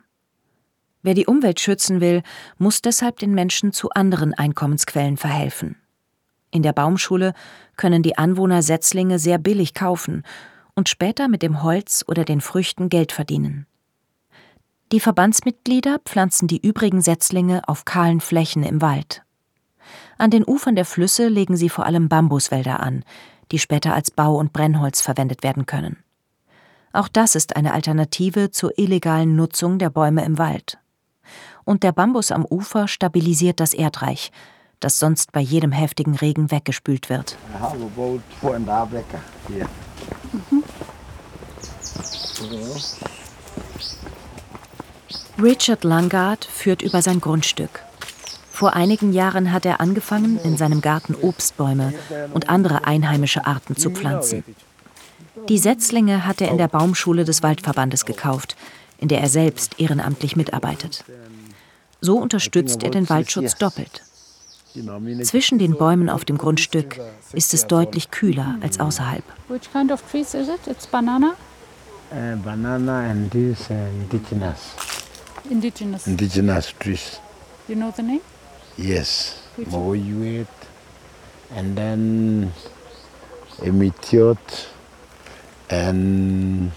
Wer 1.03 1.15
die 1.15 1.27
Umwelt 1.27 1.61
schützen 1.61 2.01
will, 2.01 2.23
muss 2.59 2.81
deshalb 2.81 3.19
den 3.19 3.35
Menschen 3.35 3.73
zu 3.73 3.91
anderen 3.91 4.35
Einkommensquellen 4.35 5.17
verhelfen. 5.17 5.77
In 6.53 6.63
der 6.63 6.73
Baumschule 6.73 7.35
können 7.77 8.03
die 8.03 8.17
Anwohner 8.17 8.63
Setzlinge 8.63 9.19
sehr 9.19 9.39
billig 9.39 9.75
kaufen 9.75 10.23
und 10.75 10.89
später 10.89 11.29
mit 11.29 11.43
dem 11.43 11.63
Holz 11.63 12.05
oder 12.07 12.25
den 12.25 12.41
Früchten 12.41 12.89
Geld 12.89 13.11
verdienen. 13.13 13.67
Die 14.93 15.01
Verbandsmitglieder 15.01 16.01
pflanzen 16.05 16.49
die 16.49 16.61
übrigen 16.61 17.01
Setzlinge 17.01 17.63
auf 17.67 17.85
kahlen 17.85 18.21
Flächen 18.21 18.63
im 18.63 18.83
Wald. 18.83 19.23
An 20.19 20.31
den 20.31 20.45
Ufern 20.47 20.77
der 20.77 20.85
Flüsse 20.85 21.29
legen 21.29 21.57
sie 21.57 21.71
vor 21.71 21.87
allem 21.87 22.09
Bambuswälder 22.09 22.81
an, 22.81 23.05
die 23.51 23.59
später 23.59 23.95
als 23.95 24.11
Bau- 24.11 24.37
und 24.37 24.53
Brennholz 24.53 25.01
verwendet 25.01 25.43
werden 25.43 25.67
können. 25.67 26.02
Auch 26.93 27.09
das 27.09 27.35
ist 27.35 27.57
eine 27.57 27.73
Alternative 27.73 28.51
zur 28.51 28.79
illegalen 28.79 29.35
Nutzung 29.37 29.79
der 29.79 29.91
Bäume 29.91 30.25
im 30.25 30.39
Wald. 30.39 30.79
Und 31.65 31.83
der 31.83 31.93
Bambus 31.93 32.31
am 32.31 32.45
Ufer 32.45 32.89
stabilisiert 32.89 33.61
das 33.61 33.73
Erdreich, 33.73 34.33
das 34.81 34.99
sonst 34.99 35.33
bei 35.33 35.41
jedem 35.41 35.73
heftigen 35.73 36.17
Regen 36.17 36.51
weggespült 36.51 37.09
wird. 37.09 37.37
Mhm. 40.33 40.65
Richard 45.41 45.85
Langard 45.85 46.45
führt 46.45 46.83
über 46.83 47.01
sein 47.01 47.21
Grundstück. 47.21 47.81
Vor 48.51 48.75
einigen 48.75 49.13
Jahren 49.13 49.51
hat 49.51 49.65
er 49.65 49.81
angefangen, 49.81 50.39
in 50.39 50.57
seinem 50.57 50.83
Garten 50.83 51.15
Obstbäume 51.15 51.95
und 52.35 52.49
andere 52.49 52.85
einheimische 52.85 53.47
Arten 53.47 53.77
zu 53.77 53.91
pflanzen. 53.91 54.45
Die 55.49 55.59
Setzlinge 55.59 56.27
hat 56.27 56.41
er 56.41 56.51
in 56.51 56.59
der 56.59 56.69
Baumschule 56.69 57.25
des 57.25 57.43
Waldverbandes 57.43 58.05
gekauft, 58.05 58.57
in 58.99 59.09
der 59.09 59.21
er 59.21 59.29
selbst 59.29 59.81
ehrenamtlich 59.81 60.37
mitarbeitet. 60.37 61.05
So 62.01 62.19
unterstützt 62.19 62.83
er 62.83 62.91
den 62.91 63.09
Waldschutz 63.09 63.57
doppelt. 63.57 64.03
Zwischen 65.23 65.59
den 65.59 65.77
Bäumen 65.77 66.09
auf 66.09 66.25
dem 66.25 66.39
Grundstück 66.39 66.99
ist 67.33 67.53
es 67.55 67.67
deutlich 67.67 68.11
kühler 68.11 68.57
als 68.61 68.81
außerhalb. 68.81 69.25
Which 69.49 69.71
kind 69.71 69.93
of 69.93 70.03
trees 70.11 70.35
is 70.35 70.49
it? 70.49 70.67
It's 70.67 70.87
banana? 70.87 71.35
Uh, 72.11 72.37
banana 72.37 73.11
and 73.11 73.31
this 73.31 73.71
uh, 73.71 73.75
indigenous. 74.01 74.75
Indigenous. 75.51 76.07
Indigenous 76.07 76.75
trees. 76.79 77.21
You 77.69 77.77
know 77.77 77.93
the 77.95 78.03
name? 78.03 78.21
Yes. 78.77 79.37
Moyuet 79.57 80.47
and 81.55 81.77
then 81.77 82.53
Emitiot 83.59 84.69
and 85.73 86.71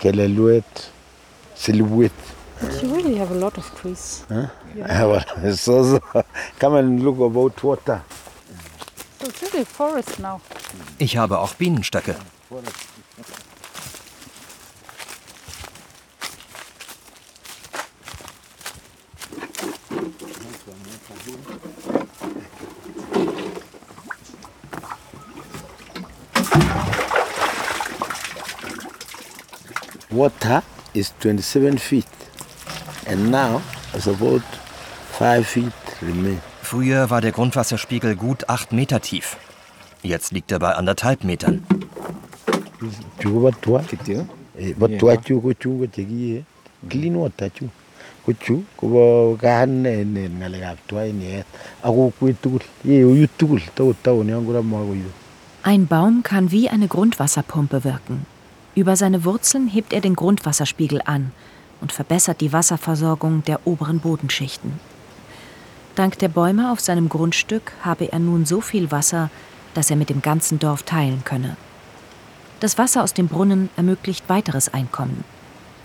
Keleluet, 0.00 0.90
Silhouette. 1.54 2.12
You 2.82 2.94
really 2.94 3.14
have 3.16 3.30
a 3.30 3.34
lot 3.34 3.56
of 3.56 3.66
trees. 3.80 4.24
Huh? 4.28 4.46
Yeah. 4.74 5.52
so, 5.54 5.84
so, 5.84 6.24
come 6.58 6.74
and 6.76 7.02
look 7.02 7.18
about 7.18 7.62
water. 7.62 8.02
So 9.20 9.28
it's 9.28 9.42
really 9.42 9.64
forest 9.64 10.18
now. 10.18 10.40
Ich 10.98 11.16
habe 11.16 11.38
auch 11.38 11.54
Bienenstöcke. 11.54 12.16
Water 30.12 30.62
is 30.94 31.12
27 31.20 31.78
feet 31.78 32.06
and 33.06 33.30
now 33.30 33.60
it's 33.94 34.06
about 34.06 34.42
5 35.12 35.46
feet 35.46 35.72
remain. 36.00 36.40
Früher 36.62 37.10
war 37.10 37.20
der 37.20 37.32
Grundwasserspiegel 37.32 38.16
gut 38.16 38.48
8 38.48 38.72
Meter 38.72 39.00
tief. 39.00 39.36
Jetzt 40.02 40.32
liegt 40.32 40.50
er 40.52 40.58
bei 40.58 40.74
anderthalb 40.74 41.24
Metern. 41.24 41.64
Clean 46.88 47.14
water 47.14 47.50
chu. 47.50 47.68
Kuchu 48.24 48.62
ngalekab 49.36 50.78
tugul. 53.38 53.60
Tugul 53.74 55.06
Ein 55.64 55.86
Baum 55.86 56.22
kann 56.22 56.50
wie 56.50 56.68
eine 56.68 56.88
Grundwasserpumpe 56.88 57.84
wirken. 57.84 58.26
Über 58.74 58.96
seine 58.96 59.24
Wurzeln 59.24 59.68
hebt 59.68 59.92
er 59.92 60.00
den 60.00 60.16
Grundwasserspiegel 60.16 61.02
an 61.04 61.32
und 61.82 61.92
verbessert 61.92 62.40
die 62.40 62.52
Wasserversorgung 62.52 63.44
der 63.44 63.66
oberen 63.66 64.00
Bodenschichten. 64.00 64.80
Dank 65.94 66.18
der 66.20 66.28
Bäume 66.28 66.72
auf 66.72 66.80
seinem 66.80 67.10
Grundstück 67.10 67.72
habe 67.82 68.10
er 68.10 68.18
nun 68.18 68.46
so 68.46 68.62
viel 68.62 68.90
Wasser, 68.90 69.28
dass 69.74 69.90
er 69.90 69.96
mit 69.96 70.08
dem 70.08 70.22
ganzen 70.22 70.58
Dorf 70.58 70.84
teilen 70.84 71.22
könne. 71.24 71.56
Das 72.60 72.78
Wasser 72.78 73.02
aus 73.02 73.12
dem 73.12 73.28
Brunnen 73.28 73.68
ermöglicht 73.76 74.28
weiteres 74.28 74.72
Einkommen. 74.72 75.24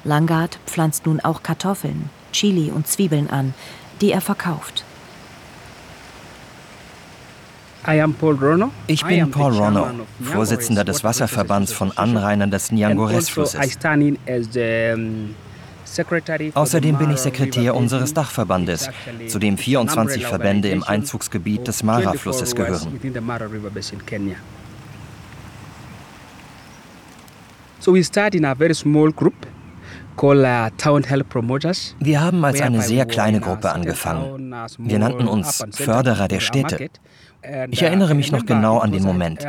Langard 0.06 0.60
pflanzt 0.65 1.06
nun 1.06 1.20
auch 1.20 1.44
Kartoffeln, 1.44 2.10
Chili 2.32 2.72
und 2.72 2.88
Zwiebeln 2.88 3.29
an, 3.29 3.53
die 4.00 4.12
er 4.12 4.22
verkauft. 4.22 4.86
Ich 8.88 9.05
bin 9.05 9.31
Paul 9.31 9.53
Rono, 9.53 9.88
Vorsitzender 10.22 10.84
des 10.84 11.03
Wasserverbands 11.03 11.72
von 11.72 11.91
Anrainern 11.98 12.51
des 12.51 12.72
Nyangores-Flusses. 12.72 13.77
Außerdem 16.53 16.98
bin 16.98 17.12
ich 17.12 17.17
Sekretär 17.17 17.75
unseres 17.75 18.13
Dachverbandes, 18.13 18.89
zu 19.27 19.39
dem 19.39 19.57
24 19.57 20.25
Verbände 20.25 20.69
im 20.69 20.84
Einzugsgebiet 20.84 21.67
des 21.67 21.84
Mara-Flusses 21.84 22.55
gehören. 22.55 23.00
Wir 32.00 32.22
haben 32.22 32.46
als 32.46 32.62
eine 32.62 32.81
sehr 32.81 33.05
kleine 33.05 33.39
Gruppe 33.39 33.72
angefangen. 33.72 34.53
Wir 34.79 35.00
nannten 35.00 35.27
uns 35.27 35.63
Förderer 35.72 36.27
der 36.27 36.39
Städte. 36.39 36.89
Ich 37.70 37.82
erinnere 37.82 38.13
mich 38.15 38.32
noch 38.32 38.46
genau 38.46 38.79
an 38.79 38.91
den 38.91 39.03
Moment. 39.03 39.46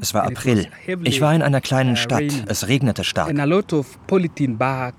Es 0.00 0.14
war 0.14 0.24
April. 0.24 0.66
Ich 1.04 1.20
war 1.20 1.32
in 1.34 1.42
einer 1.42 1.60
kleinen 1.60 1.96
Stadt. 1.96 2.24
Es 2.46 2.66
regnete 2.66 3.04
stark. 3.04 3.32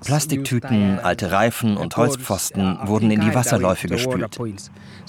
Plastiktüten, 0.06 1.00
alte 1.00 1.32
Reifen 1.32 1.76
und 1.78 1.98
Holzpfosten 1.98 2.80
wurden 2.86 3.12
in 3.12 3.20
die 3.22 3.36
Wasserläufe 3.36 3.88
gespült. 3.88 4.40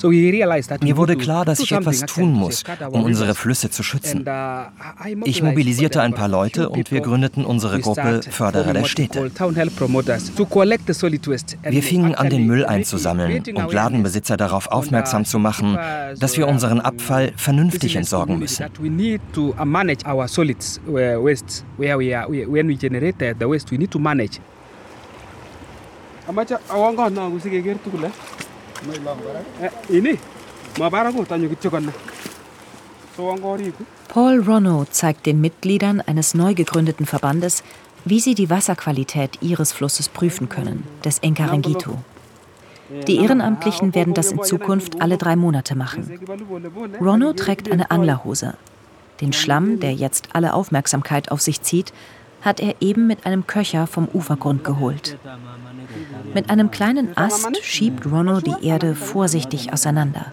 Mir 0.03 0.97
wurde 0.97 1.17
klar, 1.17 1.45
dass 1.45 1.61
ich 1.61 1.73
etwas 1.73 2.01
tun 2.01 2.33
muss, 2.33 2.65
um 2.91 3.05
unsere 3.05 3.35
Flüsse 3.35 3.71
zu 3.71 3.83
schützen. 3.83 4.25
Uh, 4.27 5.25
ich 5.25 5.43
mobilisierte 5.43 6.01
ein 6.03 6.15
paar 6.15 6.29
Leute 6.29 6.69
und 6.69 6.91
wir 6.91 7.01
gründeten 7.01 7.45
unsere 7.45 7.81
Gruppe 7.81 8.21
Förderer 8.29 8.73
der 8.73 8.85
Städte. 8.85 9.31
Wir 11.63 11.83
fingen 11.83 12.15
an, 12.15 12.31
den 12.31 12.47
Müll 12.47 12.65
einzusammeln 12.65 13.43
und 13.55 13.73
Ladenbesitzer 13.73 14.37
darauf 14.37 14.69
aufmerksam 14.69 15.25
zu 15.25 15.39
machen, 15.39 15.79
dass 16.19 16.37
wir 16.37 16.49
unseren 16.49 16.81
Abfall 16.81 17.33
vernünftig 17.37 17.97
entsorgen 17.97 18.39
müssen. 18.39 18.65
Konna 31.71 31.93
Paul 34.09 34.41
Ronno 34.41 34.87
zeigt 34.91 35.27
den 35.27 35.41
Mitgliedern 35.41 36.01
eines 36.01 36.35
neu 36.35 36.55
gegründeten 36.55 37.05
Verbandes, 37.07 37.63
wie 38.05 38.21
sie 38.21 38.35
die 38.35 38.49
Wasserqualität 38.49 39.39
ihres 39.43 39.73
Flusses 39.73 40.09
prüfen 40.09 40.49
können, 40.49 40.85
des 41.05 41.19
Enkarengito. 41.19 41.99
Die 43.07 43.17
Ehrenamtlichen 43.17 43.95
werden 43.95 44.15
das 44.15 44.33
in 44.33 44.43
Zukunft 44.43 45.01
alle 45.01 45.19
drei 45.19 45.37
Monate 45.37 45.75
machen. 45.75 46.11
Ronno 47.01 47.33
trägt 47.33 47.71
eine 47.71 47.91
Anglerhose. 47.91 48.55
Den 49.21 49.33
Schlamm, 49.33 49.79
der 49.81 49.95
jetzt 49.95 50.31
alle 50.33 50.53
Aufmerksamkeit 50.53 51.31
auf 51.31 51.41
sich 51.41 51.63
zieht, 51.63 51.93
hat 52.43 52.61
er 52.61 52.75
eben 52.81 53.07
mit 53.07 53.25
einem 53.25 53.47
Köcher 53.47 53.87
vom 53.87 54.09
Ufergrund 54.13 54.65
geholt. 54.65 55.17
Mit 56.35 56.51
einem 56.51 56.71
kleinen 56.71 57.17
Ast 57.17 57.49
schiebt 57.65 58.05
Ronno 58.07 58.41
die 58.41 58.67
Erde 58.67 58.95
vorsichtig 58.95 59.73
auseinander. 59.73 60.33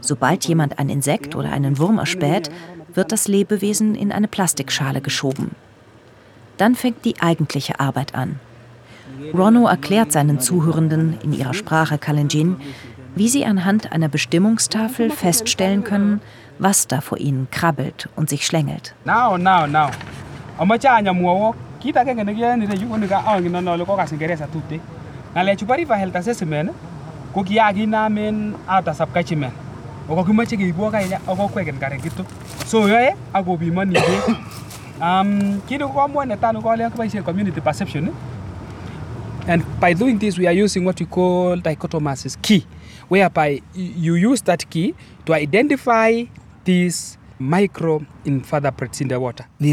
Sobald 0.00 0.46
jemand 0.46 0.78
ein 0.78 0.88
Insekt 0.88 1.34
oder 1.34 1.50
einen 1.50 1.78
Wurm 1.78 1.98
erspäht, 1.98 2.50
wird 2.94 3.12
das 3.12 3.28
Lebewesen 3.28 3.94
in 3.94 4.12
eine 4.12 4.28
Plastikschale 4.28 5.00
geschoben. 5.00 5.52
Dann 6.58 6.74
fängt 6.74 7.04
die 7.04 7.20
eigentliche 7.20 7.80
Arbeit 7.80 8.14
an. 8.14 8.38
Ronno 9.34 9.66
erklärt 9.66 10.12
seinen 10.12 10.40
Zuhörenden 10.40 11.18
in 11.22 11.32
ihrer 11.32 11.54
Sprache 11.54 11.98
Kalenjin, 11.98 12.56
wie 13.14 13.28
sie 13.28 13.44
anhand 13.44 13.92
einer 13.92 14.08
Bestimmungstafel 14.08 15.10
feststellen 15.10 15.84
können, 15.84 16.20
was 16.58 16.86
da 16.86 17.00
vor 17.00 17.18
ihnen 17.18 17.48
krabbelt 17.50 18.08
und 18.16 18.28
sich 18.28 18.46
schlängelt. 18.46 18.94
Now, 19.04 19.36
now, 19.36 19.66
now. 19.66 19.90
Kit 21.80 21.96
agenge 21.96 22.24
nekiyoe 22.24 22.56
ireyu 22.64 22.88
ko 22.88 22.96
angen 23.30 23.68
ale 23.68 23.84
kokas 23.84 24.12
Ingereza 24.12 24.46
tute 24.46 24.80
ng'alechu 25.34 25.66
bo 25.66 25.74
river 25.74 25.96
health 25.98 26.16
assessment 26.16 26.70
ko 27.34 27.44
kiyakinamen 27.44 28.54
out 28.68 28.88
as 28.88 28.98
subcatchment 28.98 29.52
ako 30.10 30.24
kimoche 30.24 30.56
keibwo 30.56 30.90
akokweken 30.90 31.78
Karengitu 31.78 32.24
so 32.66 32.88
yoe 32.88 33.14
akopimoni 33.32 33.92
beek 33.92 34.36
um, 35.00 35.60
kit 35.68 35.80
nekokomwoe 35.80 36.26
netai 36.26 36.52
nekolen 36.52 36.90
kiboisien 36.90 37.22
community 37.22 37.60
perception 37.60 38.10
and 39.46 39.62
by 39.80 39.94
doing 39.94 40.18
this 40.18 40.38
we 40.38 40.46
are 40.46 40.64
using 40.64 40.84
what 40.84 40.98
we 40.98 41.06
call 41.06 41.56
dichotomous 41.60 42.36
key 42.42 42.66
whereby 43.08 43.60
you 43.74 44.14
use 44.14 44.42
that 44.42 44.64
key 44.70 44.94
to 45.24 45.34
identify 45.34 46.24
these 46.64 47.18
wir 47.38 47.68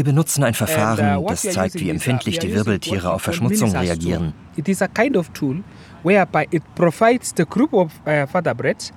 benutzen 0.04 0.44
ein 0.44 0.54
Verfahren, 0.54 1.16
uh, 1.16 1.26
das 1.26 1.42
zeigt, 1.42 1.80
wie 1.80 1.88
empfindlich 1.88 2.38
die 2.38 2.54
Wirbeltiere 2.54 3.12
auf 3.12 3.22
Verschmutzung 3.22 3.74
reagieren. 3.74 4.34
It 4.56 4.68
is 4.68 4.82
a 4.82 4.88
kind 4.88 5.16
of 5.16 5.30
tool 5.30 5.62
whereby 6.02 6.46
it 6.50 6.62
provides 6.74 7.32
the 7.34 7.44
group 7.44 7.72
of 7.72 7.90
uh, 8.06 8.26
vertebrates 8.26 8.92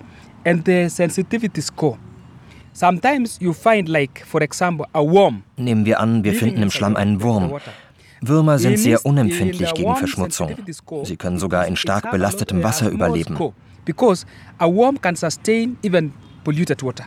and 0.45 0.65
the 0.65 0.89
sensitivity 0.89 1.61
score. 1.61 1.97
Sometimes 2.73 3.37
you 3.39 3.53
find 3.53 3.87
like, 3.87 4.23
for 4.25 4.41
example, 4.41 4.85
a 4.93 5.01
worm. 5.01 5.43
Nehmen 5.55 5.85
wir 5.85 5.99
an, 5.99 6.23
wir 6.23 6.33
finden 6.33 6.61
im 6.61 6.69
Schlamm 6.69 6.95
einen 6.95 7.21
Wurm. 7.21 7.59
Würmer 8.21 8.59
sind 8.59 8.77
sehr 8.79 9.05
unempfindlich 9.05 9.73
gegen 9.73 9.95
Verschmutzung. 9.95 10.55
Sie 11.03 11.15
können 11.15 11.39
sogar 11.39 11.67
in 11.67 11.75
stark 11.75 12.11
belastetem 12.11 12.63
Wasser 12.63 12.89
überleben. 12.89 13.37
Because 13.85 14.25
a 14.57 14.67
worm 14.67 14.99
can 14.99 15.15
sustain 15.15 15.77
even 15.81 16.11
polluted 16.43 16.83
water 16.83 17.05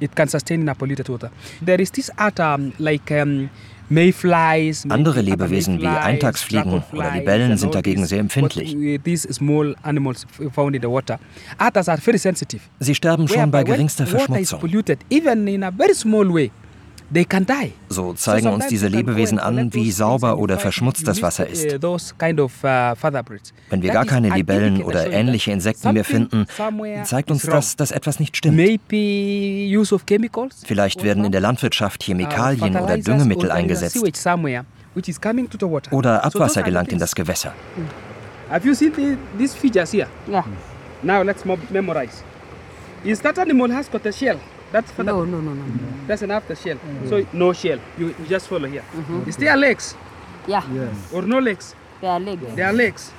it 0.00 0.14
can 0.14 0.28
sustain 0.28 0.62
in 0.62 0.68
a 0.68 0.74
polluted 0.74 1.08
water. 1.08 1.30
There 1.64 1.80
is 1.80 1.90
this 1.90 2.10
other 2.18 2.58
like 2.78 3.10
um, 3.10 3.50
Mayflies. 3.92 4.86
Andere 4.88 5.20
Lebewesen 5.20 5.80
wie 5.80 5.86
Eintagsfliegen 5.86 6.82
oder 6.92 7.10
Libellen 7.12 7.58
sind 7.58 7.74
dagegen 7.74 8.06
sehr 8.06 8.20
empfindlich. 8.20 8.74
Sie 12.80 12.94
sterben 12.94 13.28
schon 13.28 13.50
bei 13.50 13.64
geringster 13.64 14.06
Verschmutzung. 14.06 14.60
So 17.88 18.14
zeigen 18.14 18.48
uns 18.48 18.66
diese 18.68 18.88
Lebewesen 18.88 19.38
an, 19.38 19.72
wie 19.74 19.90
sauber 19.90 20.38
oder 20.38 20.58
verschmutzt 20.58 21.06
das 21.06 21.22
Wasser 21.22 21.46
ist. 21.46 21.64
Uh, 21.64 21.98
Wenn 23.70 23.82
wir 23.82 23.92
gar 23.92 24.06
keine 24.06 24.30
Libellen 24.30 24.82
oder 24.82 25.10
ähnliche 25.10 25.52
Insekten 25.52 25.92
mehr 25.92 26.04
finden, 26.04 26.46
zeigt 27.04 27.30
uns 27.30 27.42
das, 27.42 27.76
dass 27.76 27.90
etwas 27.90 28.18
nicht 28.18 28.36
stimmt. 28.36 28.56
Vielleicht 30.64 31.02
werden 31.02 31.24
in 31.24 31.32
der 31.32 31.40
Landwirtschaft 31.40 32.02
uh, 32.02 32.04
Chemikalien 32.04 32.76
oder 32.76 32.98
Düngemittel 32.98 33.50
eingesetzt. 33.50 34.02
Oder 35.90 36.24
Abwasser 36.24 36.62
gelangt 36.62 36.92
in 36.92 36.98
das 36.98 37.14
Gewässer. 37.14 37.54
Have 38.50 38.66
you 38.66 38.74
seen 38.74 38.92
these 39.38 39.54
features 39.54 39.92
here? 39.92 40.06
Yeah. 40.28 40.44
Now 41.02 41.22
let's 41.22 41.42
memorize. 41.70 42.22
Is 43.02 43.20
that 43.22 43.38
animal 43.38 43.72
has 43.72 43.90
got 43.90 44.04
a 44.06 44.12
shell? 44.12 44.38
That's 44.72 44.90
for 44.90 45.04
no, 45.04 45.24
no, 45.24 45.40
no, 45.40 45.52
no. 45.52 45.64
That's 46.06 46.22
an 46.22 46.30
after 46.30 46.56
shell. 46.56 46.76
Mm 46.76 46.80
-hmm. 46.80 47.08
So 47.08 47.26
no 47.32 47.52
shell. 47.52 47.78
You, 47.98 48.06
you 48.08 48.26
just 48.28 48.46
follow 48.48 48.68
here. 48.70 48.84
Mm 48.94 49.04
-hmm. 49.04 49.28
Is 49.28 49.36
there 49.36 49.56
legs? 49.56 49.94
Yeah. 50.48 50.64
Yes. 50.74 51.12
Or 51.12 51.22
no 51.22 51.38
legs? 51.40 51.74
There 52.00 52.12
are 52.12 52.24
legs. 52.24 52.54
There 52.54 52.66
are 52.66 52.76
legs. 52.76 53.12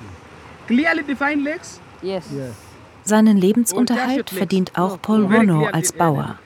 Clearly 0.66 1.02
defined 1.02 1.44
legs? 1.44 1.80
Yes. 2.02 2.24
yes. 2.32 2.52
Seinen 3.04 3.36
Lebensunterhalt 3.36 4.30
verdient 4.30 4.72
auch 4.78 5.00
Paul 5.00 5.26
Ronno 5.26 5.66
als 5.66 5.92
Bauer. 5.92 6.38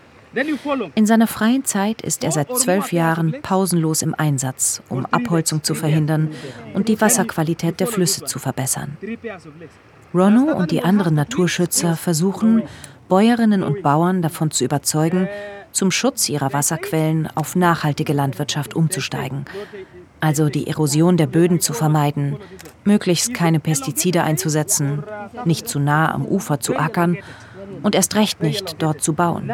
In 0.95 1.07
seiner 1.07 1.27
freien 1.27 1.65
Zeit 1.65 2.03
ist 2.03 2.23
er 2.23 2.33
seit 2.33 2.55
zwölf 2.57 2.93
Jahren 2.93 3.35
pausenlos 3.43 4.03
im 4.03 4.15
Einsatz, 4.15 4.83
um 4.89 5.07
Abholzung 5.07 5.63
zu 5.63 5.75
verhindern 5.75 6.31
und 6.75 6.89
die 6.89 7.01
Wasserqualität 7.01 7.81
der 7.81 7.87
Flüsse 7.87 8.25
zu 8.25 8.39
verbessern. 8.39 8.97
Ronno 10.15 10.55
und 10.55 10.71
die 10.71 10.83
anderen 10.83 11.15
Naturschützer 11.15 11.97
versuchen, 11.97 12.63
Bäuerinnen 13.09 13.63
und 13.63 13.83
Bauern 13.83 14.23
davon 14.23 14.51
zu 14.51 14.65
überzeugen, 14.65 15.29
zum 15.73 15.91
Schutz 15.91 16.29
ihrer 16.29 16.53
Wasserquellen 16.53 17.29
auf 17.35 17.57
nachhaltige 17.57 18.13
Landwirtschaft 18.13 18.75
umzusteigen. 18.75 19.45
Also 20.21 20.49
die 20.49 20.67
Erosion 20.67 21.17
der 21.17 21.27
Böden 21.27 21.61
zu 21.61 21.73
vermeiden, 21.73 22.37
möglichst 22.85 23.35
keine 23.35 23.61
Pestizide 23.61 24.23
einzusetzen, 24.25 25.05
nicht 25.45 25.69
zu 25.69 25.79
nah 25.79 26.13
am 26.13 26.27
Ufer 26.27 26.61
zu 26.61 26.77
ackern 26.77 27.19
und 27.83 27.95
erst 27.95 28.17
recht 28.17 28.43
nicht 28.43 28.83
dort 28.83 29.03
zu 29.03 29.13
bauen. 29.13 29.51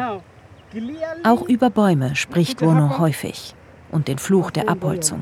Auch 1.23 1.43
über 1.43 1.69
Bäume 1.69 2.15
spricht 2.15 2.61
Wono 2.61 2.97
häufig 2.97 3.53
und 3.91 4.07
den 4.07 4.17
Fluch 4.17 4.51
der 4.51 4.67
Abholzung 4.67 5.21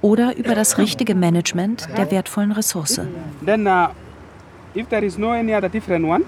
oder 0.00 0.36
über 0.36 0.54
das 0.54 0.78
richtige 0.78 1.14
Management 1.14 1.88
der 1.96 2.10
wertvollen 2.10 2.52
Ressource. 2.52 3.00
Then, 3.44 3.66
uh, 3.66 3.88
if 4.74 4.88
there 4.88 5.04
is 5.04 5.18
no 5.18 5.30
any 5.30 5.54
other 5.54 5.68
different 5.68 6.04
one, 6.04 6.24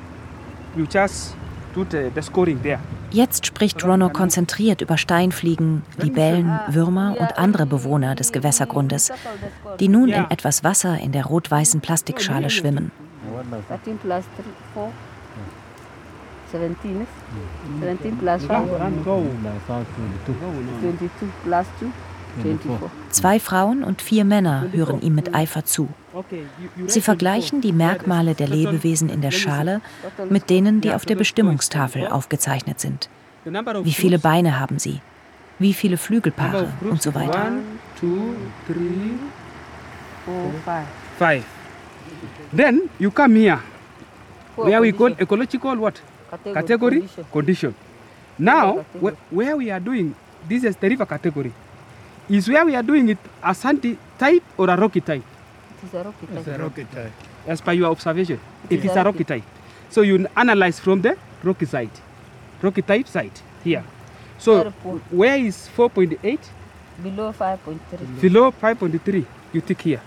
Jetzt 3.10 3.46
spricht 3.46 3.84
Ronno 3.84 4.10
konzentriert 4.10 4.80
über 4.80 4.96
Steinfliegen, 4.96 5.82
Libellen, 5.98 6.58
Würmer 6.68 7.16
und 7.18 7.38
andere 7.38 7.66
Bewohner 7.66 8.14
des 8.14 8.32
Gewässergrundes, 8.32 9.12
die 9.80 9.88
nun 9.88 10.08
in 10.08 10.30
etwas 10.30 10.64
Wasser 10.64 10.98
in 10.98 11.12
der 11.12 11.26
rot-weißen 11.26 11.80
Plastikschale 11.80 12.50
schwimmen. 12.50 12.90
17 22.42 22.58
17 22.58 22.58
plus 22.58 22.78
4. 22.78 22.78
22 22.78 22.78
plus 22.78 22.90
2. 23.10 23.20
Zwei 23.20 23.40
Frauen 23.40 23.84
und 23.84 24.02
vier 24.02 24.24
Männer 24.24 24.66
hören 24.72 25.00
ihm 25.02 25.14
mit 25.14 25.34
Eifer 25.34 25.64
zu. 25.64 25.88
Sie 26.86 27.00
vergleichen 27.00 27.60
die 27.60 27.72
Merkmale 27.72 28.34
der 28.34 28.48
Lebewesen 28.48 29.08
in 29.08 29.20
der 29.20 29.30
Schale 29.30 29.80
mit 30.30 30.50
denen, 30.50 30.80
die 30.80 30.92
auf 30.92 31.04
der 31.04 31.16
Bestimmungstafel 31.16 32.06
aufgezeichnet 32.06 32.80
sind. 32.80 33.08
Wie 33.44 33.92
viele 33.92 34.18
Beine 34.18 34.58
haben 34.58 34.78
sie? 34.78 35.00
Wie 35.58 35.74
viele 35.74 35.96
Flügelpaare 35.96 36.72
und 36.82 37.02
so 37.02 37.14
weiter. 37.14 37.52
Four, 40.24 40.50
five. 40.64 40.86
Five. 41.18 41.44
Then 42.56 42.88
you 42.98 43.10
come 43.10 43.36
here, 43.36 43.60
where 44.56 44.80
we 44.80 44.92
call 44.92 45.12
ecological 45.18 45.76
what? 45.76 46.00
Category, 46.54 47.04
condition. 47.30 47.74
Now, 48.38 48.84
wh 49.00 49.12
where 49.30 49.56
we 49.56 49.70
are 49.70 49.80
doing, 49.80 50.14
this 50.48 50.64
is 50.64 50.76
the 50.76 50.88
river 50.88 51.06
category, 51.06 51.52
is 52.28 52.48
where 52.48 52.64
we 52.64 52.74
are 52.76 52.82
doing 52.82 53.08
it 53.08 53.18
a 53.42 53.54
sandy 53.54 53.98
type 54.18 54.42
or 54.56 54.70
a 54.70 54.76
rocky 54.76 55.00
type? 55.00 55.22
It 55.82 55.86
is 55.86 55.94
a 55.94 56.04
rocky 56.04 56.26
type. 56.26 56.38
It's 56.38 56.48
a 56.48 56.58
rocky 56.58 56.84
type. 56.84 57.12
As 57.46 57.60
per 57.60 57.72
your 57.72 57.90
observation, 57.90 58.40
It 58.70 58.78
it 58.78 58.84
is 58.84 58.90
is 58.90 58.96
a 58.96 59.04
rocky 59.04 59.24
type. 59.24 59.44
So 59.90 60.00
you 60.02 60.26
analyze 60.34 60.80
from 60.80 61.02
the 61.02 61.16
rocky 61.42 61.66
side, 61.66 61.90
rocky 62.62 62.82
type 62.82 63.06
side 63.06 63.32
here. 63.62 63.84
So 64.38 64.56
Very 64.56 64.72
poor. 64.82 65.00
where 65.10 65.36
is 65.38 65.68
4.8? 65.76 66.38
Below 67.02 67.32
5.3. 67.32 68.20
Below 68.20 68.52
5.3, 68.52 69.24
you 69.52 69.60
take 69.60 69.82
here. 69.82 70.00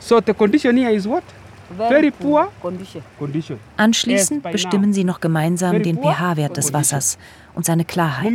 So 0.00 0.20
the 0.20 0.34
condition 0.34 0.76
here 0.76 0.90
is 0.90 1.06
what? 1.06 1.24
Very 1.70 2.10
poor 2.10 2.50
condition. 2.62 3.02
condition. 3.18 3.58
Anschließend 3.76 4.42
bestimmen 4.42 4.92
sie 4.92 5.04
noch 5.04 5.20
gemeinsam 5.20 5.82
den 5.82 5.96
pH-Wert 6.00 6.56
des 6.56 6.72
Wassers 6.72 7.18
und 7.54 7.64
seine 7.64 7.84
Klarheit. 7.84 8.32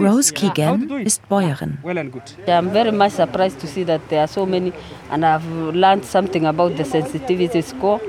Rose 0.00 0.32
Keegan 0.32 0.90
ist 1.04 1.28
Bäuerin. 1.28 1.78
Well 1.82 1.98
and 1.98 2.12
good. 2.12 2.22
I'm 2.46 2.70
very 2.72 2.90
much 2.90 3.12
surprised 3.12 3.60
to 3.60 3.66
see 3.66 3.84
that 3.84 4.00
there 4.08 4.20
are 4.20 4.28
so 4.28 4.44
many, 4.44 4.72
and 5.10 5.24
I've 5.24 5.46
learned 5.72 6.04
something 6.04 6.46
about 6.46 6.76
the 6.76 6.84
sensitivity 6.84 7.62
score. 7.62 8.00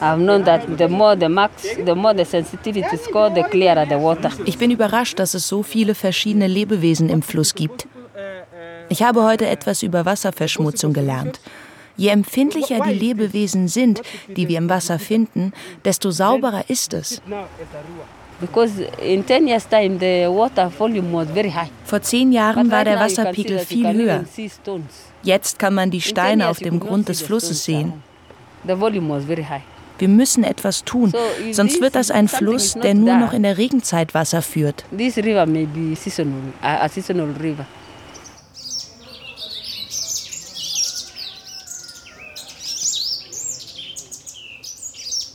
I've 0.00 0.18
known 0.18 0.44
that 0.44 0.66
the 0.76 0.88
more 0.88 1.16
the 1.16 1.28
max, 1.28 1.62
the 1.84 1.94
more 1.94 2.14
the 2.14 2.24
sensitivity 2.24 2.96
score, 2.96 3.30
the 3.30 3.44
clearer 3.44 3.86
the 3.86 3.98
water. 3.98 4.30
Ich 4.44 4.58
bin 4.58 4.70
überrascht, 4.70 5.18
dass 5.18 5.34
es 5.34 5.48
so 5.48 5.62
viele 5.62 5.94
verschiedene 5.94 6.48
Lebewesen 6.48 7.08
im 7.08 7.22
Fluss 7.22 7.54
gibt. 7.54 7.86
Ich 8.88 9.02
habe 9.02 9.22
heute 9.22 9.46
etwas 9.46 9.82
über 9.82 10.04
Wasserverschmutzung 10.04 10.92
gelernt. 10.92 11.40
Je 11.96 12.08
empfindlicher 12.08 12.80
die 12.80 12.92
Lebewesen 12.92 13.68
sind, 13.68 14.02
die 14.28 14.48
wir 14.48 14.58
im 14.58 14.68
Wasser 14.68 14.98
finden, 14.98 15.52
desto 15.84 16.10
sauberer 16.10 16.64
ist 16.68 16.92
es. 16.92 17.22
Because 18.40 18.72
in 19.00 19.24
10 19.24 19.46
years' 19.46 19.68
time, 19.68 19.98
the 19.98 20.26
water 20.28 20.68
volume 20.68 21.12
was 21.12 21.28
very 21.28 21.50
high. 21.50 21.70
Vor 21.84 22.02
zehn 22.02 22.32
Jahren 22.32 22.70
war 22.70 22.84
der 22.84 22.96
now 22.96 23.06
you 23.06 23.14
can 23.14 23.16
see 23.16 23.22
Wasserpegel 23.22 23.58
viel 23.60 23.94
höher. 23.94 24.24
Jetzt 25.22 25.58
kann 25.58 25.74
man 25.74 25.90
die 25.90 25.98
In 25.98 26.02
10 26.02 26.10
Steine 26.10 26.48
auf 26.48 26.58
dem 26.58 26.80
Grund 26.80 27.08
des 27.08 27.22
Flusses 27.22 27.64
sehen. 27.64 27.92
around. 27.92 28.02
The 28.66 28.80
volume 28.80 29.08
was 29.10 29.24
very 29.24 29.44
high. 29.44 29.62
Wir 29.98 30.08
müssen 30.08 30.42
etwas 30.42 30.82
tun, 30.84 31.12
sonst 31.52 31.74
this 31.74 31.80
wird 31.80 31.94
das 31.94 32.10
ein 32.10 32.26
Fluss, 32.26 32.74
der 32.74 32.94
nur 32.94 33.16
noch 33.16 33.32
in 33.32 33.44
der 33.44 33.56
Regenzeit 33.58 34.12
Wasser 34.12 34.42
führt. 34.42 34.84
This 34.96 35.16
river 35.18 35.46
may 35.46 35.66
be 35.66 35.94
seasonal, 35.94 36.40
a, 36.60 36.84
a 36.84 36.88
seasonal 36.88 37.28
river. 37.40 37.64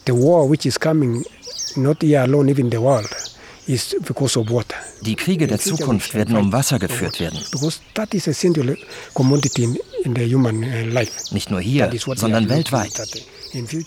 The 0.05 0.13
war 0.13 0.49
which 0.49 0.65
is 0.65 0.77
coming, 0.79 1.23
not 1.79 2.01
here 2.01 2.21
alone, 2.21 2.49
even 2.51 2.69
the 2.69 2.77
world, 2.81 3.09
is 3.67 3.95
because 4.05 4.37
of 4.39 4.49
water. 4.49 4.75
Die 5.01 5.15
Kriege 5.15 5.47
der 5.47 5.59
Zukunft 5.59 6.13
werden 6.13 6.35
um 6.35 6.51
Wasser 6.51 6.79
geführt 6.79 7.19
werden. 7.19 7.39
Uh. 7.55 7.71
Nicht 11.31 11.51
nur 11.51 11.61
hier, 11.61 11.91
sondern 12.15 12.49
weltweit. 12.49 12.91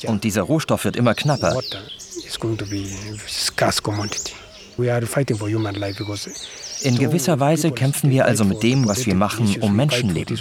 Und 0.06 0.24
dieser 0.24 0.42
Rohstoff 0.42 0.84
wird 0.84 0.96
immer 0.96 1.14
knapper. 1.14 1.60
In 6.82 6.98
gewisser 6.98 7.38
Weise 7.40 7.70
kämpfen 7.70 8.10
wir 8.10 8.24
also 8.24 8.44
mit 8.44 8.62
dem, 8.62 8.88
was 8.88 9.06
wir 9.06 9.14
machen, 9.14 9.56
um 9.60 9.76
Menschenleben. 9.76 10.36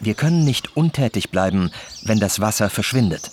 Wir 0.00 0.14
können 0.14 0.44
nicht 0.44 0.76
untätig 0.76 1.30
bleiben, 1.30 1.70
wenn 2.02 2.20
das 2.20 2.40
Wasser 2.40 2.70
verschwindet. 2.70 3.30